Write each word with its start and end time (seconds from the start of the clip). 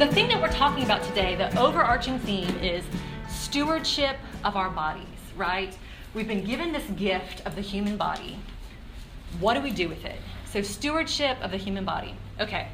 The 0.00 0.06
thing 0.06 0.28
that 0.28 0.40
we're 0.40 0.50
talking 0.50 0.82
about 0.82 1.02
today, 1.02 1.34
the 1.34 1.54
overarching 1.60 2.18
theme 2.20 2.48
is 2.60 2.82
stewardship 3.28 4.16
of 4.44 4.56
our 4.56 4.70
bodies, 4.70 5.04
right? 5.36 5.76
We've 6.14 6.26
been 6.26 6.42
given 6.42 6.72
this 6.72 6.86
gift 6.96 7.44
of 7.44 7.54
the 7.54 7.60
human 7.60 7.98
body. 7.98 8.38
What 9.40 9.52
do 9.52 9.60
we 9.60 9.70
do 9.70 9.90
with 9.90 10.06
it? 10.06 10.18
So, 10.46 10.62
stewardship 10.62 11.36
of 11.42 11.50
the 11.50 11.58
human 11.58 11.84
body. 11.84 12.14
Okay, 12.40 12.68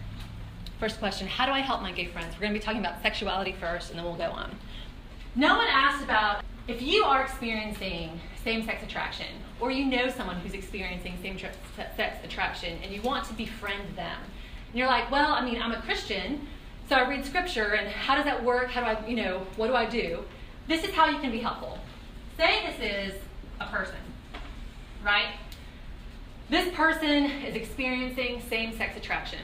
first 0.78 1.00
question 1.00 1.26
How 1.26 1.46
do 1.46 1.50
I 1.50 1.58
help 1.58 1.82
my 1.82 1.90
gay 1.90 2.06
friends? 2.06 2.32
We're 2.34 2.42
going 2.42 2.52
to 2.52 2.60
be 2.60 2.64
talking 2.64 2.78
about 2.78 3.02
sexuality 3.02 3.56
first, 3.58 3.90
and 3.90 3.98
then 3.98 4.06
we'll 4.06 4.14
go 4.14 4.30
on. 4.30 4.54
No 5.34 5.56
one 5.56 5.66
asked 5.68 6.04
about 6.04 6.44
if 6.68 6.80
you 6.80 7.02
are 7.02 7.22
experiencing 7.22 8.20
same 8.44 8.64
sex 8.64 8.84
attraction, 8.84 9.34
or 9.58 9.72
you 9.72 9.84
know 9.84 10.10
someone 10.10 10.36
who's 10.36 10.54
experiencing 10.54 11.18
same 11.20 11.40
sex 11.40 12.24
attraction, 12.24 12.78
and 12.84 12.94
you 12.94 13.02
want 13.02 13.26
to 13.26 13.34
befriend 13.34 13.96
them. 13.96 14.20
And 14.68 14.78
you're 14.78 14.86
like, 14.86 15.10
well, 15.10 15.32
I 15.32 15.44
mean, 15.44 15.60
I'm 15.60 15.72
a 15.72 15.82
Christian, 15.82 16.46
so 16.88 16.96
I 16.96 17.08
read 17.08 17.24
scripture, 17.24 17.74
and 17.74 17.88
how 17.88 18.14
does 18.14 18.24
that 18.24 18.42
work? 18.44 18.70
How 18.70 18.80
do 18.80 18.86
I, 18.86 19.08
you 19.08 19.16
know, 19.16 19.46
what 19.56 19.68
do 19.68 19.74
I 19.74 19.86
do? 19.86 20.24
This 20.68 20.84
is 20.84 20.94
how 20.94 21.08
you 21.08 21.18
can 21.18 21.30
be 21.30 21.40
helpful. 21.40 21.78
Say 22.36 22.64
this 22.66 23.12
is 23.14 23.20
a 23.60 23.66
person, 23.66 23.96
right? 25.04 25.34
This 26.48 26.72
person 26.74 27.24
is 27.24 27.56
experiencing 27.56 28.42
same 28.48 28.76
sex 28.76 28.96
attraction. 28.96 29.40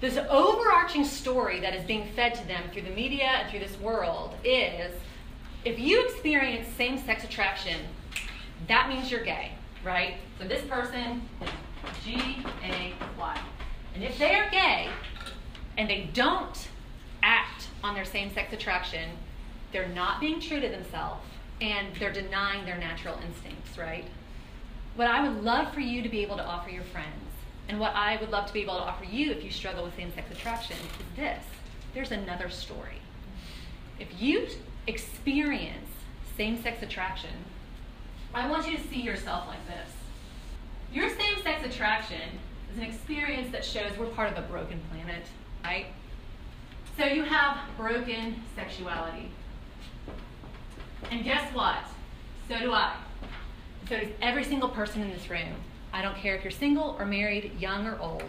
This 0.00 0.16
overarching 0.16 1.04
story 1.04 1.60
that 1.60 1.74
is 1.74 1.84
being 1.84 2.08
fed 2.16 2.34
to 2.34 2.46
them 2.48 2.64
through 2.72 2.82
the 2.82 2.90
media 2.90 3.24
and 3.24 3.50
through 3.50 3.60
this 3.60 3.78
world 3.78 4.34
is 4.42 4.92
if 5.64 5.78
you 5.78 6.04
experience 6.04 6.66
same 6.76 6.98
sex 6.98 7.22
attraction, 7.22 7.78
that 8.66 8.88
means 8.88 9.12
you're 9.12 9.22
gay, 9.22 9.52
right? 9.84 10.16
So 10.40 10.48
this 10.48 10.64
person 10.64 11.22
is 11.40 12.04
G 12.04 12.44
A 12.64 12.92
Y. 13.16 13.40
And 13.94 14.02
if 14.02 14.18
they 14.18 14.34
are 14.34 14.50
gay, 14.50 14.88
and 15.76 15.88
they 15.88 16.10
don't 16.12 16.68
act 17.22 17.68
on 17.82 17.94
their 17.94 18.04
same 18.04 18.32
sex 18.32 18.52
attraction, 18.52 19.10
they're 19.72 19.88
not 19.88 20.20
being 20.20 20.40
true 20.40 20.60
to 20.60 20.68
themselves 20.68 21.24
and 21.60 21.88
they're 21.98 22.12
denying 22.12 22.64
their 22.64 22.76
natural 22.76 23.18
instincts, 23.24 23.78
right? 23.78 24.04
What 24.96 25.06
I 25.06 25.26
would 25.26 25.42
love 25.42 25.72
for 25.72 25.80
you 25.80 26.02
to 26.02 26.08
be 26.08 26.20
able 26.20 26.36
to 26.36 26.44
offer 26.44 26.70
your 26.70 26.82
friends, 26.82 27.08
and 27.68 27.78
what 27.78 27.94
I 27.94 28.16
would 28.20 28.30
love 28.30 28.46
to 28.46 28.52
be 28.52 28.60
able 28.60 28.74
to 28.74 28.82
offer 28.82 29.04
you 29.04 29.30
if 29.30 29.44
you 29.44 29.50
struggle 29.50 29.84
with 29.84 29.96
same 29.96 30.12
sex 30.12 30.30
attraction, 30.30 30.76
is 30.76 31.16
this 31.16 31.44
there's 31.94 32.10
another 32.10 32.50
story. 32.50 33.00
If 34.00 34.08
you 34.20 34.48
experience 34.86 35.88
same 36.36 36.60
sex 36.62 36.82
attraction, 36.82 37.30
I 38.34 38.48
want 38.50 38.68
you 38.68 38.76
to 38.76 38.88
see 38.88 39.00
yourself 39.00 39.46
like 39.46 39.64
this. 39.66 39.90
Your 40.92 41.08
same 41.08 41.42
sex 41.42 41.64
attraction 41.64 42.40
is 42.72 42.78
an 42.78 42.84
experience 42.84 43.52
that 43.52 43.64
shows 43.64 43.96
we're 43.98 44.06
part 44.06 44.32
of 44.32 44.38
a 44.38 44.48
broken 44.48 44.80
planet 44.90 45.24
right? 45.64 45.86
So 46.98 47.04
you 47.04 47.22
have 47.24 47.58
broken 47.76 48.42
sexuality. 48.54 49.30
And 51.10 51.24
guess 51.24 51.52
what? 51.54 51.78
So 52.48 52.58
do 52.58 52.72
I. 52.72 52.94
So 53.88 53.98
does 53.98 54.08
every 54.20 54.44
single 54.44 54.68
person 54.68 55.02
in 55.02 55.10
this 55.10 55.28
room. 55.30 55.54
I 55.92 56.02
don't 56.02 56.16
care 56.16 56.34
if 56.36 56.44
you're 56.44 56.50
single 56.50 56.96
or 56.98 57.04
married, 57.04 57.52
young 57.58 57.86
or 57.86 57.98
old. 57.98 58.24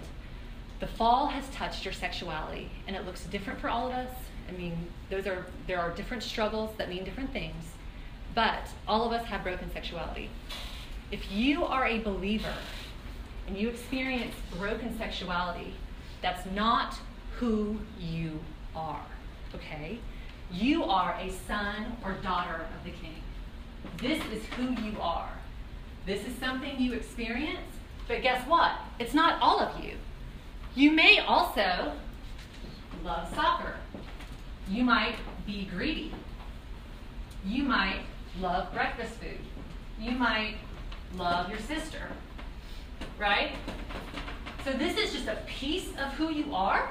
The 0.79 0.87
fall 0.87 1.27
has 1.27 1.47
touched 1.49 1.85
your 1.85 1.93
sexuality, 1.93 2.69
and 2.87 2.95
it 2.95 3.05
looks 3.05 3.25
different 3.25 3.59
for 3.59 3.69
all 3.69 3.87
of 3.87 3.93
us. 3.93 4.09
I 4.49 4.51
mean, 4.51 4.87
those 5.09 5.27
are 5.27 5.45
there 5.67 5.79
are 5.79 5.91
different 5.91 6.23
struggles 6.23 6.75
that 6.77 6.89
mean 6.89 7.03
different 7.05 7.31
things, 7.31 7.63
but 8.35 8.67
all 8.87 9.05
of 9.05 9.13
us 9.13 9.25
have 9.27 9.43
broken 9.43 9.71
sexuality. 9.71 10.29
If 11.11 11.31
you 11.31 11.63
are 11.63 11.85
a 11.85 11.99
believer 11.99 12.53
and 13.47 13.57
you 13.57 13.69
experience 13.69 14.35
broken 14.57 14.97
sexuality, 14.97 15.73
that's 16.21 16.45
not 16.47 16.95
who 17.37 17.77
you 17.99 18.39
are. 18.75 19.05
Okay? 19.55 19.99
You 20.51 20.83
are 20.83 21.17
a 21.19 21.29
son 21.47 21.97
or 22.03 22.13
daughter 22.23 22.65
of 22.75 22.83
the 22.83 22.91
king. 22.91 23.21
This 23.97 24.21
is 24.31 24.45
who 24.55 24.71
you 24.83 24.99
are. 24.99 25.29
This 26.05 26.25
is 26.25 26.35
something 26.37 26.79
you 26.79 26.93
experience, 26.93 27.77
but 28.07 28.21
guess 28.21 28.45
what? 28.47 28.73
It's 28.99 29.13
not 29.13 29.41
all 29.41 29.59
of 29.59 29.83
you. 29.83 29.93
You 30.75 30.91
may 30.91 31.19
also 31.19 31.93
love 33.03 33.33
soccer. 33.33 33.75
You 34.69 34.83
might 34.83 35.15
be 35.45 35.65
greedy. 35.65 36.13
You 37.45 37.63
might 37.63 38.01
love 38.39 38.71
breakfast 38.73 39.13
food. 39.13 39.39
You 39.99 40.11
might 40.11 40.55
love 41.15 41.49
your 41.49 41.59
sister. 41.59 42.09
Right? 43.19 43.51
So, 44.63 44.71
this 44.73 44.97
is 44.97 45.13
just 45.13 45.27
a 45.27 45.37
piece 45.45 45.89
of 45.97 46.13
who 46.13 46.31
you 46.31 46.53
are 46.55 46.89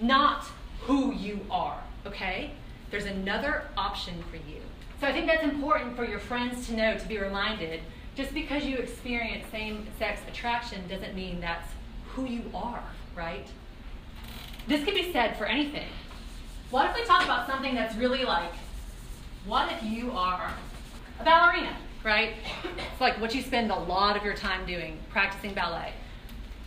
not 0.00 0.46
who 0.82 1.12
you 1.14 1.44
are, 1.50 1.80
okay? 2.06 2.52
There's 2.90 3.04
another 3.04 3.64
option 3.76 4.22
for 4.30 4.36
you. 4.36 4.60
So 5.00 5.06
I 5.06 5.12
think 5.12 5.26
that's 5.26 5.44
important 5.44 5.96
for 5.96 6.04
your 6.04 6.18
friends 6.18 6.66
to 6.66 6.74
know, 6.74 6.98
to 6.98 7.08
be 7.08 7.18
reminded. 7.18 7.80
Just 8.16 8.34
because 8.34 8.64
you 8.64 8.76
experience 8.76 9.44
same 9.50 9.86
sex 9.98 10.20
attraction 10.28 10.86
doesn't 10.88 11.14
mean 11.14 11.40
that's 11.40 11.68
who 12.08 12.26
you 12.26 12.42
are, 12.54 12.82
right? 13.16 13.46
This 14.66 14.84
could 14.84 14.94
be 14.94 15.12
said 15.12 15.36
for 15.36 15.46
anything. 15.46 15.88
What 16.70 16.90
if 16.90 16.96
we 16.96 17.04
talk 17.04 17.24
about 17.24 17.46
something 17.46 17.74
that's 17.74 17.96
really 17.96 18.24
like, 18.24 18.52
what 19.46 19.72
if 19.72 19.82
you 19.82 20.12
are 20.12 20.52
a 21.18 21.24
ballerina, 21.24 21.76
right? 22.04 22.34
It's 22.64 23.00
like 23.00 23.20
what 23.20 23.34
you 23.34 23.42
spend 23.42 23.70
a 23.70 23.78
lot 23.78 24.16
of 24.16 24.24
your 24.24 24.34
time 24.34 24.66
doing, 24.66 24.98
practicing 25.08 25.54
ballet. 25.54 25.92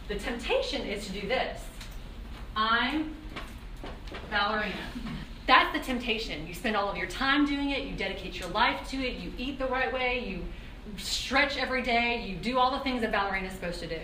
The 0.07 0.16
temptation 0.16 0.81
is 0.81 1.05
to 1.07 1.13
do 1.13 1.27
this. 1.27 1.61
I'm 2.55 3.16
ballerina. 4.29 4.75
That's 5.46 5.78
the 5.78 5.84
temptation. 5.84 6.47
You 6.47 6.53
spend 6.53 6.75
all 6.75 6.90
of 6.90 6.97
your 6.97 7.07
time 7.07 7.46
doing 7.46 7.72
it, 7.72 7.84
you 7.84 7.96
dedicate 7.96 8.40
your 8.40 8.50
life 8.50 8.88
to 8.90 8.97
it, 8.97 9.18
you 9.18 9.34
eat 9.38 9.59
the 9.59 9.68
right 9.68 9.94
way, 9.94 10.25
you 10.25 10.44
stretch 10.97 11.57
every 11.57 11.81
day, 11.81 12.25
you 12.25 12.35
do 12.35 12.57
all 12.57 12.72
the 12.72 12.79
things 12.79 13.03
a 13.03 13.07
ballerina 13.07 13.47
is 13.47 13.53
supposed 13.53 13.79
to 13.81 13.88
do. 13.88 14.00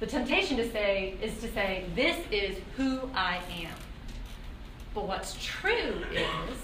The 0.00 0.06
temptation 0.06 0.56
to 0.56 0.70
say 0.70 1.16
is 1.22 1.40
to 1.40 1.52
say, 1.52 1.84
This 1.94 2.16
is 2.30 2.58
who 2.76 3.00
I 3.14 3.40
am. 3.62 3.74
But 4.94 5.06
what's 5.06 5.36
true 5.42 6.02
is, 6.12 6.56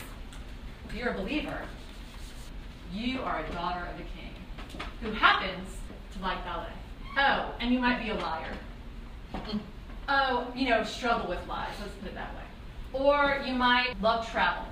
if 0.88 0.94
you're 0.94 1.10
a 1.10 1.16
believer, 1.16 1.62
you 2.92 3.20
are 3.20 3.44
a 3.44 3.53
daughter 3.53 3.86
of 3.86 3.97
the 3.97 4.04
king 4.04 4.84
who 5.03 5.12
happens 5.12 5.76
to 6.14 6.22
like 6.22 6.44
ballet. 6.44 6.72
Oh, 7.19 7.54
and 7.60 7.72
you 7.72 7.78
might 7.78 8.03
be 8.03 8.10
a 8.10 8.14
liar. 8.14 8.53
Oh, 10.09 10.48
you 10.54 10.69
know, 10.69 10.82
struggle 10.82 11.28
with 11.28 11.47
lies, 11.47 11.72
let's 11.80 11.94
put 11.94 12.09
it 12.09 12.14
that 12.14 12.34
way. 12.34 12.42
Or 12.92 13.42
you 13.46 13.54
might 13.54 14.00
love 14.00 14.30
travel. 14.30 14.64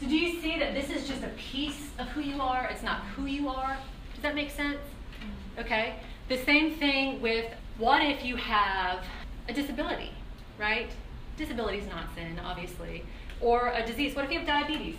So 0.00 0.06
do 0.06 0.16
you 0.16 0.40
see 0.40 0.58
that 0.58 0.74
this 0.74 0.90
is 0.90 1.06
just 1.06 1.22
a 1.22 1.28
piece 1.28 1.90
of 1.98 2.08
who 2.08 2.20
you 2.20 2.40
are? 2.40 2.68
It's 2.70 2.82
not 2.82 3.00
who 3.16 3.26
you 3.26 3.48
are. 3.48 3.76
Does 4.14 4.22
that 4.22 4.34
make 4.34 4.50
sense? 4.50 4.78
Mm-hmm. 4.78 5.60
Okay. 5.60 5.94
The 6.28 6.38
same 6.44 6.74
thing 6.76 7.20
with 7.20 7.52
what 7.78 8.02
if 8.02 8.24
you 8.24 8.36
have 8.36 9.04
a 9.48 9.52
disability, 9.52 10.10
right? 10.58 10.88
Disability 11.36 11.78
is 11.78 11.88
not 11.88 12.06
sin, 12.14 12.40
obviously. 12.44 13.04
Or 13.40 13.68
a 13.68 13.84
disease. 13.86 14.14
What 14.14 14.24
if 14.24 14.32
you 14.32 14.38
have 14.38 14.46
diabetes? 14.46 14.96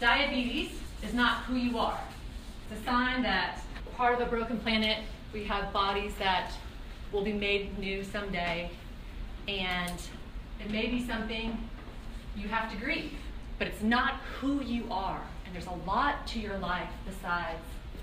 Diabetes 0.00 0.70
is 1.02 1.14
not 1.14 1.44
who 1.44 1.56
you 1.56 1.78
are. 1.78 2.00
It's 2.70 2.80
a 2.80 2.84
sign 2.84 3.22
that 3.22 3.60
part 3.96 4.14
of 4.14 4.26
a 4.26 4.30
broken 4.30 4.58
planet, 4.58 4.98
we 5.32 5.44
have 5.44 5.72
bodies 5.72 6.12
that 6.18 6.52
will 7.12 7.24
be 7.24 7.32
made 7.32 7.78
new 7.78 8.02
someday. 8.04 8.70
And 9.48 10.00
it 10.64 10.70
may 10.70 10.86
be 10.86 11.04
something 11.04 11.58
you 12.36 12.48
have 12.48 12.70
to 12.70 12.76
grieve, 12.76 13.12
but 13.58 13.66
it's 13.66 13.82
not 13.82 14.14
who 14.40 14.62
you 14.62 14.86
are. 14.90 15.20
And 15.44 15.54
there's 15.54 15.66
a 15.66 15.86
lot 15.86 16.26
to 16.28 16.38
your 16.38 16.56
life 16.58 16.88
besides 17.04 17.58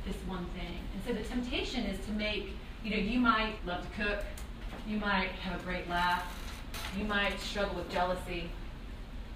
this 0.06 0.16
one 0.28 0.46
thing. 0.56 0.80
And 0.94 1.04
so 1.06 1.14
the 1.14 1.28
temptation 1.28 1.86
is 1.86 2.04
to 2.06 2.12
make, 2.12 2.50
you 2.84 2.92
know, 2.92 2.98
you 2.98 3.20
might 3.20 3.56
love 3.66 3.82
to 3.84 4.04
cook, 4.04 4.24
you 4.88 4.98
might 4.98 5.30
have 5.44 5.60
a 5.60 5.64
great 5.64 5.90
laugh, 5.90 6.24
you 6.98 7.06
might 7.06 7.40
struggle 7.40 7.76
with 7.76 7.90
jealousy. 7.90 8.50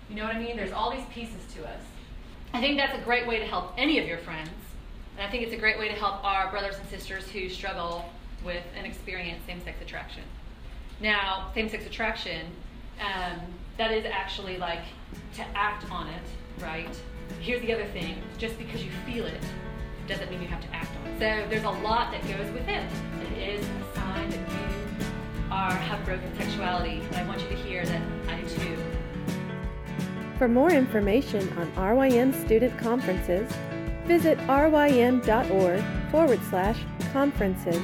You 0.10 0.16
know 0.16 0.24
what 0.24 0.36
I 0.36 0.40
mean? 0.40 0.58
There's 0.58 0.72
all 0.72 0.92
these 0.92 1.06
pieces 1.14 1.42
to 1.56 1.66
us. 1.66 1.82
I 2.54 2.62
think 2.62 2.78
that's 2.78 2.98
a 2.98 3.02
great 3.02 3.28
way 3.28 3.40
to 3.40 3.46
help 3.46 3.74
any 3.78 4.00
of 4.00 4.08
your 4.08 4.20
friends. 4.20 4.50
And 5.18 5.26
I 5.26 5.32
think 5.32 5.44
it's 5.44 5.54
a 5.54 5.58
great 5.58 5.80
way 5.80 5.88
to 5.88 5.96
help 5.96 6.24
our 6.24 6.52
brothers 6.52 6.76
and 6.78 6.88
sisters 6.90 7.28
who 7.30 7.50
struggle 7.50 8.06
with 8.44 8.64
and 8.78 8.86
experience 8.86 9.42
same 9.48 9.64
sex 9.64 9.82
attraction. 9.82 10.24
Now, 11.00 11.52
same 11.56 11.70
sex 11.70 11.86
attraction 11.86 12.48
um, 13.00 13.40
That 13.78 13.92
is 13.92 14.06
actually 14.06 14.58
like 14.58 14.84
to 15.36 15.44
act 15.56 15.90
on 15.92 16.08
it, 16.08 16.24
right? 16.62 16.90
Here's 17.40 17.62
the 17.62 17.74
other 17.74 17.86
thing 17.88 18.22
just 18.38 18.58
because 18.58 18.84
you 18.84 18.92
feel 19.06 19.26
it 19.26 19.42
doesn't 20.08 20.30
mean 20.30 20.42
you 20.42 20.48
have 20.48 20.62
to 20.62 20.76
act 20.76 20.90
on 21.02 21.12
it. 21.12 21.14
So 21.14 21.50
there's 21.50 21.64
a 21.64 21.70
lot 21.70 22.12
that 22.12 22.22
goes 22.24 22.52
with 22.52 22.68
it. 22.68 22.86
It 23.22 23.38
is 23.38 23.66
a 23.66 23.96
sign 23.96 24.30
that 24.30 24.52
you 24.52 25.06
are 25.52 25.72
have 25.72 26.04
broken 26.06 26.36
sexuality, 26.38 27.02
and 27.02 27.16
I 27.16 27.28
want 27.28 27.42
you 27.42 27.50
to 27.50 27.56
hear 27.56 27.86
that 27.86 28.02
I 28.28 28.42
do 28.42 28.48
too. 28.50 28.78
For 30.38 30.48
more 30.48 30.72
information 30.72 31.48
on 31.58 31.72
RYM 31.74 32.34
student 32.46 32.78
conferences, 32.78 33.52
visit 34.06 34.38
rym.org 34.48 35.84
forward 36.12 36.40
slash 36.50 36.80
conferences. 37.14 37.82